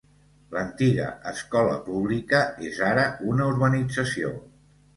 [0.53, 4.37] L'antiga escola pública és ara una urbanització.